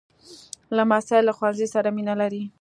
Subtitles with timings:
[0.77, 2.43] لمسی له ښوونځي سره مینه لري.